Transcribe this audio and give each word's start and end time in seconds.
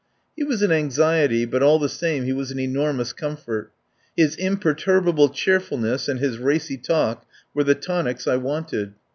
He 0.35 0.43
was 0.43 0.63
an 0.63 0.71
anxiety, 0.71 1.45
but 1.45 1.61
all 1.61 1.77
the 1.77 1.87
same 1.87 2.23
he 2.23 2.33
was 2.33 2.49
an 2.49 2.57
enormous 2.57 3.13
comfort. 3.13 3.71
His 4.17 4.35
imperturbable 4.35 5.29
cheerfulness 5.29 6.07
and 6.09 6.19
his 6.19 6.39
racy 6.39 6.77
talk 6.77 7.23
were 7.53 7.63
the 7.63 7.75
tonics 7.75 8.25
I 8.27 8.37
wanted. 8.37 8.95